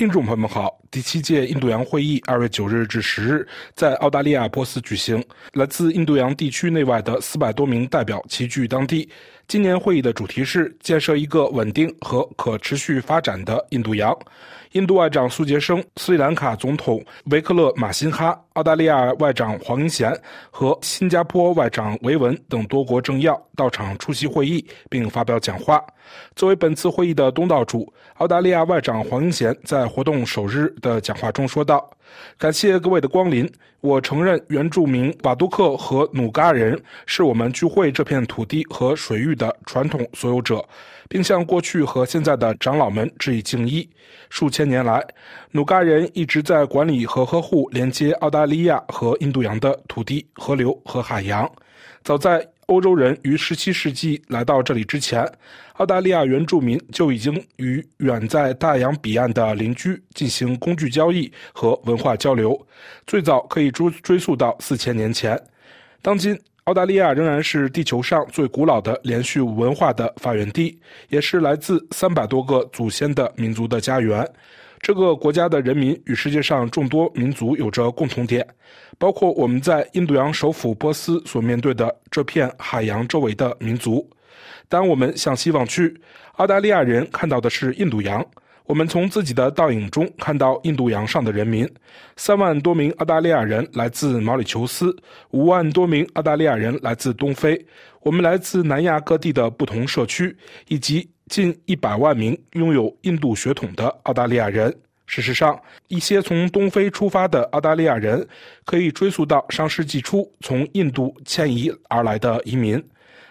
[0.00, 9.06] 听众朋友们好，第七届印度洋会议二月九日至十日在澳大利亚波斯举行，来自印度洋地区内外的四百多名代表齐聚当地。
[9.46, 14.18] 今年会议的主题是建设一个稳定和可持续发展的印度洋。
[14.72, 20.16] 印度外长苏杰生、斯里兰卡总统维克勒马辛哈、澳大利亚外长黄英贤
[20.48, 25.82] 和新加坡外长维文等多国政要到场出席会议并发表讲话。
[26.36, 31.90] 作为本次会议的东道主，澳大利亚外长黄英贤在活动首日的讲话中说道
[32.38, 33.50] ：“感谢各位的光临。
[33.80, 40.62] 我承认原住民瓦杜克和努嘎人是我们聚会这片土地和水域的传统所有者，
[41.10, 43.90] 并向过去和现在的长老们致以敬意。
[44.28, 45.04] 数千年来，
[45.50, 51.50] 努嘎人一直在管理和呵护连接澳大利亚和印度洋的土地、河流和海洋。
[52.04, 55.28] 早在欧洲人于17世纪来到这里之前，
[55.78, 62.56] 澳大利亚原住民就已经与远在大洋彼岸的邻居进行工具交易和文化交流，
[63.08, 65.36] 最早可以追追溯到四千年前。
[66.00, 66.38] 当今，
[66.70, 74.24] 澳大利亚仍然是地球上最古老的连续文化的发源地，也是来自三百多个祖先的民族的家园。
[74.80, 78.46] 这个国家的人民与世界上众多民族有着共同点，
[78.98, 84.08] 包括我们在印度洋首府波斯所面对的这片海洋周围的民族。
[84.68, 86.00] 当我们向西望去，
[86.34, 88.24] 澳大利亚人看到的是印度洋。
[88.64, 91.68] 我们从自己的倒影中看到印度洋上的人民：
[92.16, 94.96] 三万多名澳大利亚人来自毛里求斯，
[95.30, 97.66] 五万多名澳大利亚人来自东非。
[98.02, 100.36] 我们来自南亚各地的不同社区，
[100.68, 101.10] 以及。
[101.30, 104.76] 近一百万名拥有印度血统的澳大利亚人。
[105.06, 108.26] 事实上，一些从东非出发的澳大利亚人
[108.64, 112.82] 可以追溯到上世纪初从印度迁移而来的移民。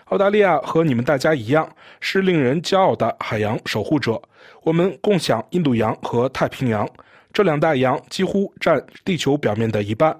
[0.05, 1.69] 澳大利亚和你们大家一样，
[1.99, 4.21] 是令人骄傲的海洋守护者。
[4.63, 6.87] 我们共享印度洋和太平洋
[7.31, 10.17] 这两大洋，几乎占地球表面的一半。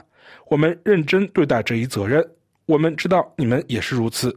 [0.47, 2.25] 我们认真对待这一责任。
[2.65, 4.31] 我们知道你们也是如此，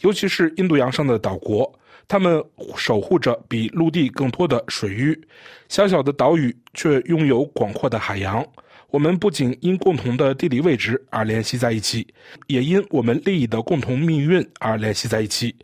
[0.00, 1.72] 尤其是印度洋上的岛国。
[2.06, 2.42] 他们
[2.76, 5.18] 守护着比陆地更多的水域，
[5.68, 8.42] 小小的岛屿却拥有广阔的海洋。
[8.90, 12.06] 我们不仅因共同的地理位置而联系在一起，
[12.46, 15.54] 也因我们利益的共同命运而联系在一起。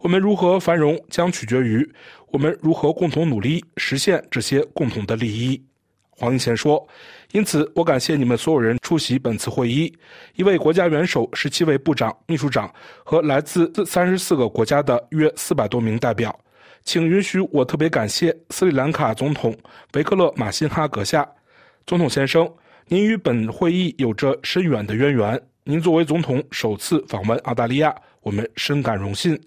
[0.00, 1.86] 我们如何繁荣，将取决于
[2.28, 5.62] 我们如何共同努力实现这些共同的利益。
[6.08, 6.86] 黄英贤说
[7.32, 9.92] ：“因此，我感谢你们所有人出席本次会议。
[10.36, 12.72] 一位国家元首、十七位部长、秘书长
[13.04, 16.34] 和来自三十四个国家的约四百多名代表。
[16.82, 19.54] 请允许我特别感谢斯里兰卡总统
[19.92, 21.30] 维克勒马辛哈阁下。
[21.86, 22.50] 总统先生，
[22.86, 25.38] 您与本会议有着深远的渊源。
[25.64, 29.38] 您作为总统首次访问澳大利亚，我们深感荣幸。”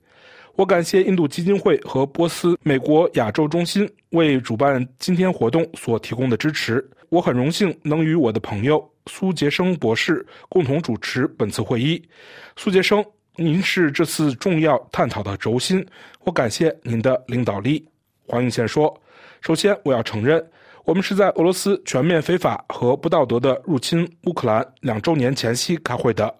[0.56, 6.88] 我感谢印度基金会和波斯美国亚洲中心为主办今天活动所提供的支持。
[7.10, 12.00] 我很荣幸能与我的朋友苏杰生博士共同主持本次会议。
[12.56, 13.04] 苏杰生，
[13.36, 15.84] 您是这次重要探讨的轴心，
[16.24, 17.84] 我感谢您的领导力。
[18.28, 18.96] 黄英贤说
[19.42, 20.44] ：“首先，我要承认，
[20.86, 26.32] 我们是在俄罗斯全面非法和不道德的入侵乌克兰两周年前夕开会的。”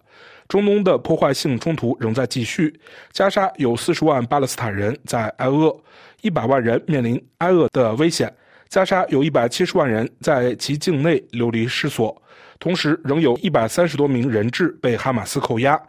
[0.48, 2.78] 中东的破坏性冲突仍在继续，
[3.12, 5.74] 加沙有四十万巴勒斯坦人在挨饿，
[6.20, 8.32] 一百万人面临挨饿的危险。
[8.68, 12.20] 加沙有一百七十万人在其境内流离失所，
[12.58, 15.80] 同时仍有一百三十多名人质被哈马斯扣押。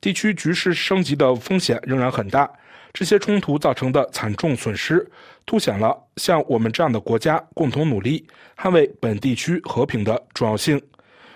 [0.00, 2.50] 地区局势升级的风险仍然很大。
[2.92, 5.06] 这些冲突造成的惨重损失，
[5.46, 10.80] 凸显了像我们这样的国家共同努力捍卫本地区和平的重要性。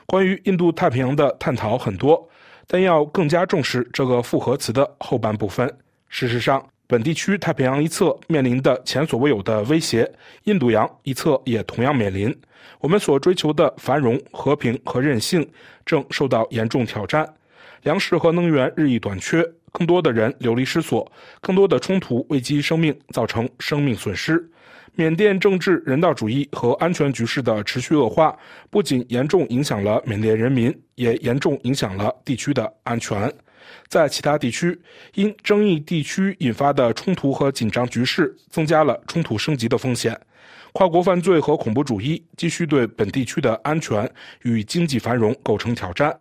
[0.06, 2.28] 关于印度太平洋的探讨很多。
[2.66, 5.72] 但要更加重视这个复合词的后半部分。
[6.08, 10.10] 事实上，本地区太平洋一侧面临的前所未有的威胁，
[10.44, 12.34] 印度洋一侧也同样面临。
[12.80, 15.48] 我们所追求的繁荣、和平和韧性
[15.84, 17.27] 正受到严重挑战。
[17.83, 21.10] 粮食和能源日益短缺，更多的人流离失所，
[21.41, 24.48] 更多的冲突危及生命，造成生命损失。
[24.96, 28.36] 缅甸政治、人道主义和安全局势的持续恶化，
[28.70, 33.32] 不仅严重影响了缅甸人民，也严重影响了地区的安全。
[33.88, 34.80] 在其他地区，
[35.14, 40.16] 因争议地区引发的冲突和紧张局势，增加了冲突升级的风险。
[40.72, 44.08] 跨国犯罪和恐怖主义继续对本地区的安全
[44.42, 46.16] 与经济繁荣构成挑战。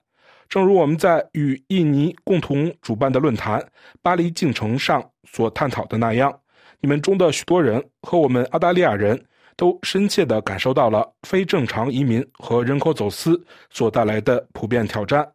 [0.49, 3.63] 正如我们在与印尼共同主办的论坛
[4.01, 6.33] “巴黎进程”上所探讨的那样。
[6.83, 9.17] 你们中的许多人和我们澳大利亚人
[9.55, 15.25] 都深切地感受到了非正常移民和人口走私所带来的普遍挑战。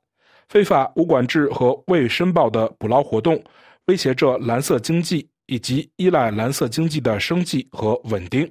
[0.51, 3.43] 非法、无管制和未申报的捕捞活动
[3.87, 8.47] 威胁着蓝色经济以及依赖蓝色经济的生计和稳定。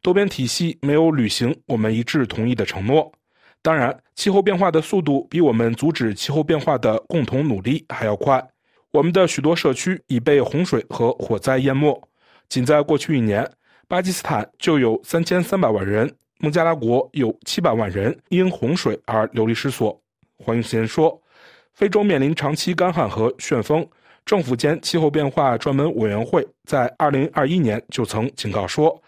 [0.00, 3.12] 多边体系没有履行我们一致同意的承诺。
[3.60, 8.42] 当然，气候变化的速度比我们阻止气候变化的共同努力还要快。
[8.90, 12.00] 我们的许多社区已被洪水和火灾淹没。
[12.48, 13.48] 仅在过去一年，
[13.86, 20.00] 巴基斯坦就有三千三百万人，孟加拉国有七百万人因洪水而流离失所。
[20.38, 21.20] 黄英贤说
[21.74, 23.86] ：“非洲面临长期干旱和旋风。
[24.24, 29.02] 政府间气候变化专门委员会在二零二一年就曾警告说，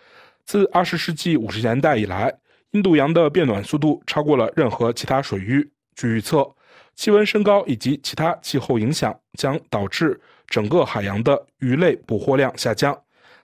[0.44, 2.32] 自二十世纪五十年代以来。”
[2.72, 5.68] 印度洋的变暖速度超过了任何其他水域。
[5.96, 6.48] 据预测，
[6.94, 12.96] 气温升高以及其他气候影响将导致整个海洋的鱼类捕获量下降，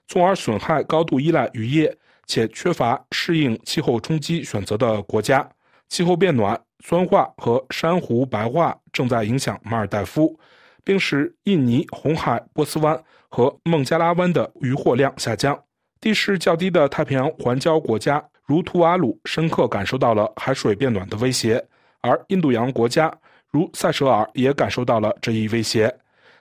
[0.07, 1.95] 从而损害高度依赖渔业
[2.25, 5.47] 且缺乏适应气候冲击选择的国家。
[5.89, 10.37] 气候变暖、酸化和珊瑚白化正在影响马尔代夫，
[10.83, 15.57] 并使印尼、红海、波斯湾和孟加拉湾的渔获量下降。
[15.99, 18.23] 地势较低的太平洋环礁国家。
[18.45, 21.61] 如图瓦鲁深刻感受到了海水变暖的威胁，
[21.99, 23.13] 而印度洋国家
[23.51, 25.93] 如塞舌尔也感受到了这一威胁。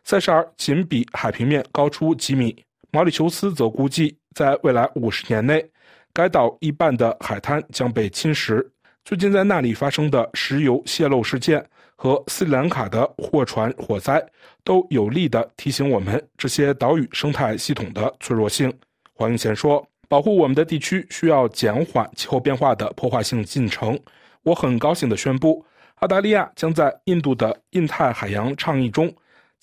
[0.05, 2.66] 塞舌尔仅比海平面高出几米。
[2.97, 5.63] 毛里求斯则估计，在未来五十年内，
[6.15, 8.67] 该岛一半的海滩将被侵蚀。
[9.05, 11.63] 最近在那里发生的石油泄漏事件
[11.95, 14.27] 和斯里兰卡的货船火灾，
[14.65, 18.73] 都有力地提醒我们这些岛屿生态系统的脆弱性。
[19.13, 19.87] 黄英贤说。
[20.09, 23.99] 保护我们的地区需要减缓气候变化的破坏性进程。
[24.45, 25.67] 我很高兴地宣布，
[25.97, 29.13] 澳大利亚将在印度的印太海洋倡议中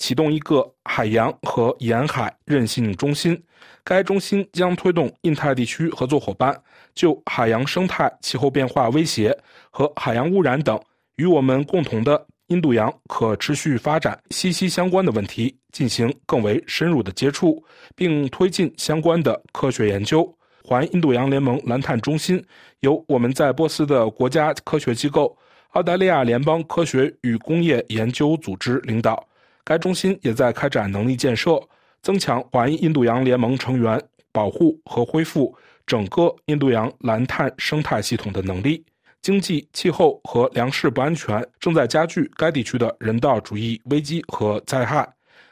[0.04, 3.42] 启动一个海洋和沿海韧性中心。
[3.86, 6.54] 该中心将推动印太地区合作伙伴
[6.94, 9.34] 就海洋生态、气候变化威胁
[9.70, 10.78] 和海洋污染等
[11.16, 17.64] 与我们共同的印度洋可持续发展息息相关的问题进行更为深入的接触，
[17.96, 20.30] 并推进相关的科学研究。
[20.66, 22.46] 环印度洋联盟蓝碳中心
[22.82, 25.38] 由我们在波斯的国家科学机构
[25.70, 29.26] 澳大利亚联邦科学与工业研究组织领导。
[29.63, 31.62] 该中心也在开展能力建设，
[32.01, 34.01] 增强环印度洋联盟成员
[34.31, 35.56] 保护和恢复
[35.86, 38.83] 整个印度洋蓝碳生态系统的能力。
[39.21, 45.07] 经济、气候和粮食不安全正在加剧该地区的人道主义危机和灾害。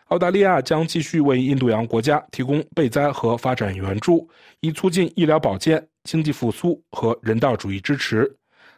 [0.07, 4.29] 澳大利亚将继续为印度洋国家提供备灾和发展援助，
[4.59, 8.29] 以促进医疗保健、经济复苏和人道主义支持。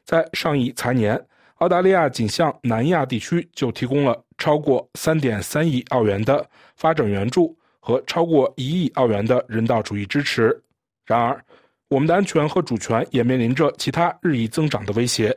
[0.06, 1.20] 在上一财年，
[1.64, 6.46] 澳大利亚仅向南亚地区就提供了超过3.3亿澳元的
[6.76, 10.62] 发展援助和超过1亿澳元的人道主义支持。
[11.06, 11.42] 然而，
[11.88, 15.34] 我们的安全和主权也面临着其他日益增长的威胁。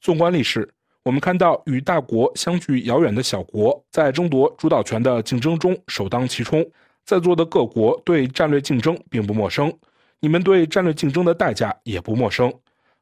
[0.00, 0.68] 纵观历史。
[1.04, 6.68] 我们看到，与大国相距遥远的小国在争夺主导权的竞争中首当其冲。
[7.04, 9.72] 在座的各国对战略竞争并不陌生，
[10.18, 12.52] 你们对战略竞争的代价也不陌生。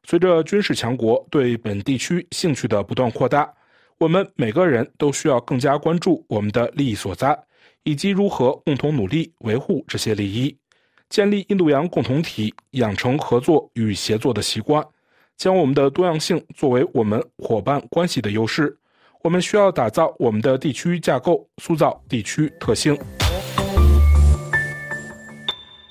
[0.09, 3.47] 随着军事强国对本地区兴趣的不断扩大，
[3.99, 7.39] 我们每个人都需要更加关注我们的利益所在，
[7.83, 10.57] 以及如何共同努力维护这些利益，
[11.09, 14.83] 建立印度洋共同体，养成合作与协作的习惯。
[15.37, 18.75] 将我们的多样性作为我们伙伴关系的优势，
[19.21, 22.97] 我们需要打造我们的地区架构，塑造地区特性。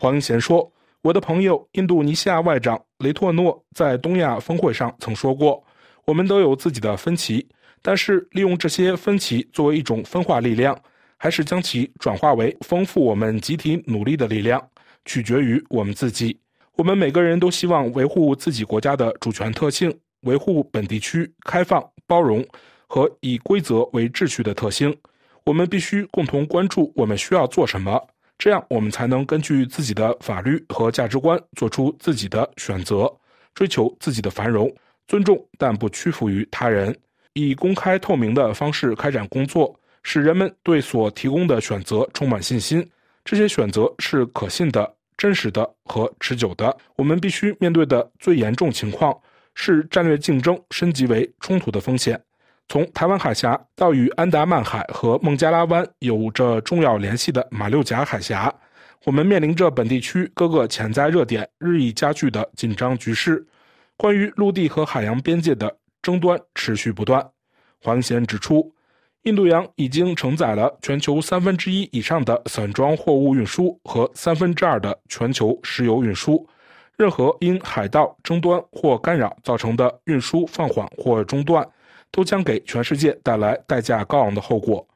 [0.00, 0.68] 黄英贤说
[1.02, 5.62] ：“我的朋友印度尼西亚外长雷托诺在东亚峰会上曾说过，
[6.04, 7.46] 我们都有自己的分歧，
[7.82, 10.76] 但是利用这些分歧作为一种分化力量，
[11.16, 14.60] 还是将其转化为丰富我们集体努力的力量，
[15.04, 16.38] 取决于我们自己。”
[16.76, 22.44] 我们每个人都希望维护自己国家的主权特性，维护本地区开放、包容
[22.88, 24.96] 和以规则为秩序的特性。
[25.44, 28.00] 我们必须共同关注我们需要做什么，
[28.38, 33.12] 这样我们才能根据自己的法律和价值观做出自己的选择，
[33.52, 34.72] 追求自己的繁荣，
[35.08, 36.96] 尊重但不屈服于他人，
[37.32, 42.88] 以公开透明的方式开展工作，使人们对所提供的选择充满信心。
[43.24, 44.94] 这些选择是可信的。
[45.16, 49.12] 真实的和持久的，我们必须面对的最严重情况
[49.56, 52.22] 是战略竞争升级为冲突的风险。
[52.68, 58.54] 从台湾海峡到与安达曼海和孟加拉湾有着重要联系的马六甲海峡，
[59.04, 63.46] 我们面临着本地区各个潜在热点日益加剧的紧张局势。
[63.96, 67.26] 关于陆地和海洋边界的争端持续不断。
[67.82, 68.72] 黄贤指出。
[69.24, 76.48] 印度洋已经承载了全球三分之一以上的散装货物运输和三分之二的全球石油运输。
[76.96, 81.68] 任何因海盗争端或干扰造成的运输放缓或中断，
[82.10, 84.86] 都将给全世界带来代价高昂的后果。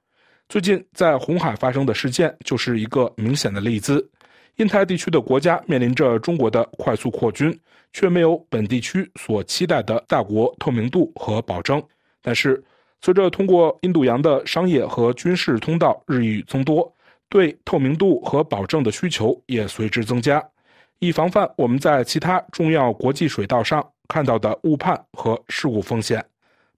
[0.49, 4.09] 最近在红海发生的事件就是一个明显的例子。
[4.57, 7.59] 印太地区的国家面临着中国的快速扩军，
[7.95, 11.83] 却没有本地区所期待的大国透明度和保证。
[12.21, 12.62] 但是，
[13.00, 16.95] 随着通过印度洋的商业和军事通道日益增多，
[17.31, 20.45] 对透明度和保证的需求也随之增加，
[20.99, 26.23] 以防范我们在其他重要国际水道上看到的误判和事故风险。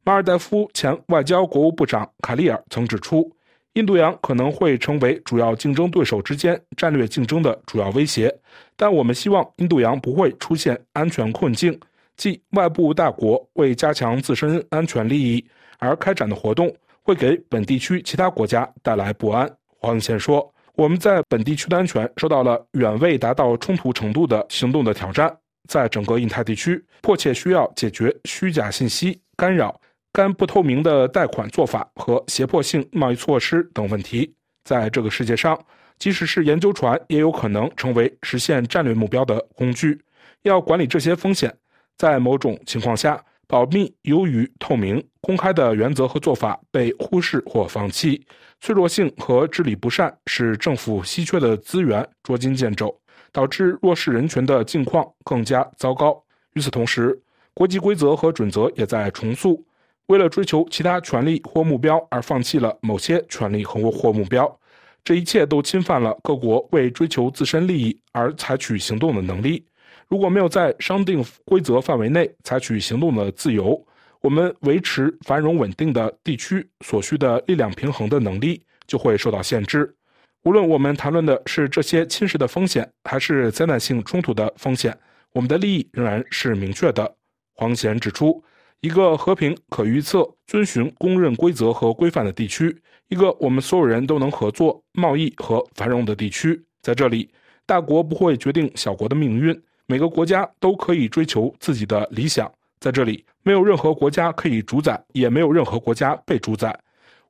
[0.07, 3.35] 马尔代夫前外交国务部长卡利尔曾指出，
[3.73, 8.31] 印度洋可能会成为主要竞争对手之间战略竞争的主要威胁，
[8.77, 11.79] 但我们希望印度洋不会出现安全困境，
[12.19, 15.43] 即外部大国为加强自身安全利益
[15.79, 16.71] 而开展的活动
[17.01, 19.51] 会给本地区其他国家带来不安。
[19.79, 25.35] 黄永宪说：“我们在本地区的安全受到了远未达到冲突程度的行动的挑战，
[25.67, 29.75] 在整个印太地区，迫切需要解决虚假信息干扰。”
[30.15, 35.61] 干不透明的贷款做法和胁迫性贸易措施等问题，在这个世界上，
[35.99, 40.01] 即使是研究船，也有可能成为实现战略目标的工具。
[40.43, 41.53] 要管理这些风险，
[41.99, 48.25] 在某种情况下，保密、优于透明、公开的原则和做法被忽视或放弃。
[48.61, 52.97] 脆弱性和治理不善使政府稀缺的资源捉襟见肘，
[53.33, 56.23] 导致弱势人群的境况更加糟糕。
[56.53, 57.21] 与此同时，
[57.53, 59.61] 国际规则和准则也在重塑。
[60.09, 64.61] 为了追求其他权利或目标而放弃了某些权利和或目标，
[65.03, 69.65] 这一切都侵犯了各国为追求自身利益而采取行动的能力。
[70.09, 73.83] 如果没有在商定规则范围内采取行动的自由，
[74.21, 79.95] 我们维持繁荣稳定的地区所需的力量平衡的能力就会受到限制。
[80.43, 84.95] 无论我们谈论的是这些侵蚀的风险，还是灾难性冲突的风险，
[85.33, 87.15] 我们的利益仍然是明确的。
[87.55, 88.45] 黄贤指出。
[88.85, 92.77] 一个和平、可预测、遵循公认规则和规范的地区，
[93.09, 96.63] 一个我们所有人都能合作、贸易和繁荣的地区。
[96.83, 97.31] 在这里，
[97.65, 102.53] 大国不会决定小国的命运，每个国家都可以追求自己的理想。
[102.79, 106.79] 在这里，没有任何国家可以主宰，也没有任何国家被主宰。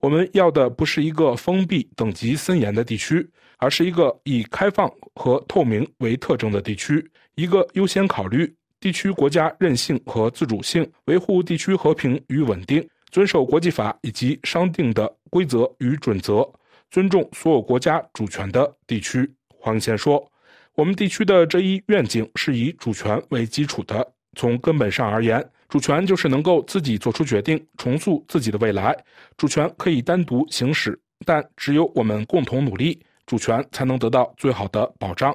[0.00, 3.25] 我们要的不是一个封闭、等级森严的地区，
[3.58, 8.52] 而是一个以开放和透明为特征的地区，一个优先考虑。
[8.85, 16.47] 地区国家韧性和自主性，维护地区和平与稳定，遵守国际法以及商定的规则与准则，
[16.91, 19.26] 尊重所有国家主权的地区。
[19.49, 20.23] 黄先说
[20.76, 24.07] ：“我们地区的这一愿景是以主权为基础的。
[24.37, 28.95] 从根本上而言，主权就是能够自己做出决定，重塑自己的未来。
[29.38, 35.35] 主权可以单独行使，但只有我们共同努力，主权才能得到最好的保障。”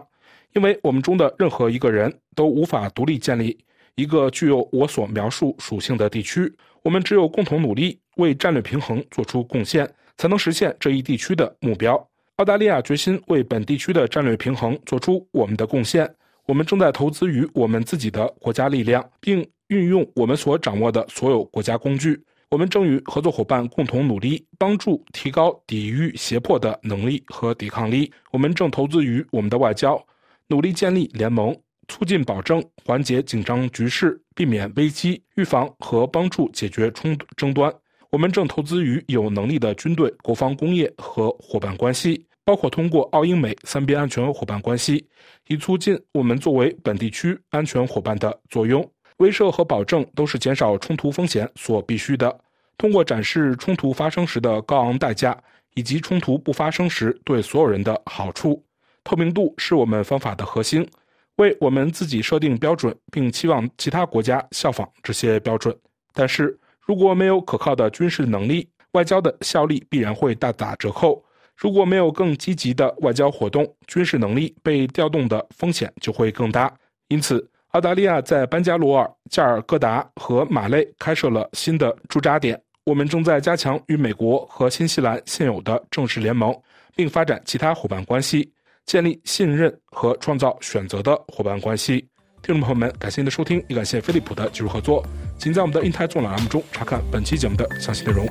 [0.54, 3.58] 因为我们中的任何一个人都无法独立建立
[3.96, 6.52] 一个具有我所描述属性的地区，
[6.84, 11.96] 我们只有共同努力，为战略平衡做出贡献，才能实现这一地区的目标。
[12.38, 16.10] 澳大利亚决心为本地区的战略平衡做出我们的贡献。
[16.46, 22.20] 我们正在投资于我们自己的国家力量，并运用我们所掌握的所有国家工具。
[22.50, 28.12] 我们正与合作伙伴共同努力，帮助提高抵御胁迫的能力和抵抗力。
[28.32, 30.04] 我们正投资于我们的外交。
[30.50, 31.56] 努力建立联盟，
[31.88, 37.72] 促进保证，缓解紧张局势，避免危机，预防和帮助解决冲争端。
[38.10, 45.08] 我们正投资于有能力的军队、国防工业和伙伴关系，包括通过澳英美三边安全伙伴关系，
[45.48, 48.84] 以促进我们作为本地区安全伙伴的作用。
[49.18, 52.40] 威慑和保证都是减少冲突风险所必须的。
[52.76, 55.38] 通过展示冲突发生时的高昂代价，
[55.76, 58.66] 以及冲突不发生时对所有人的好处。
[59.04, 60.88] 透明度是我们方法的核心，
[61.38, 65.76] 为我们自己设定标准，并期望其他国家效仿这些标准。
[66.14, 71.24] 但是，如果没有可靠的军事能力，外交的效力必然会大打折扣。
[71.56, 76.74] 如果没有更积极的外交活动，军事能力被调动的风险就会更大。
[77.10, 82.60] 因此，澳大利亚在班加罗尔、加尔各答和马累开设了新的驻扎点。
[82.86, 86.52] 我们正在加强与美国和新西兰现有的正式联盟，
[86.96, 88.52] 并发展其他伙伴关系。
[88.90, 92.04] 建立信任和创造选择的伙伴关系。
[92.42, 95.06] 听众朋友们，感谢您的收听，也感谢飞利浦的技术合作。
[95.38, 98.26] 请在我们的印太纵览栏目中查看本期节目的详细内容。